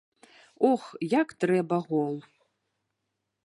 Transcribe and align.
Ох, 0.69 0.83
як 1.19 1.35
трэба 1.45 1.77
гол! 1.91 2.15